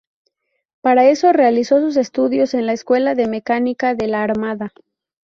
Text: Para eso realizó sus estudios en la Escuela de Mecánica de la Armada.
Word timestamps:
Para 0.81 1.05
eso 1.05 1.31
realizó 1.31 1.79
sus 1.79 1.95
estudios 1.95 2.55
en 2.55 2.65
la 2.65 2.73
Escuela 2.73 3.13
de 3.13 3.27
Mecánica 3.27 3.93
de 3.93 4.07
la 4.07 4.23
Armada. 4.23 4.73